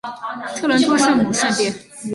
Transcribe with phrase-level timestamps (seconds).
[0.57, 1.71] 特伦托圣母圣殿。